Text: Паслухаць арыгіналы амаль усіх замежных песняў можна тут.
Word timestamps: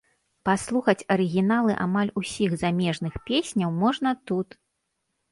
Паслухаць 0.47 1.07
арыгіналы 1.15 1.75
амаль 1.85 2.11
усіх 2.21 2.55
замежных 2.61 3.13
песняў 3.27 3.75
можна 3.83 4.15
тут. 4.33 4.57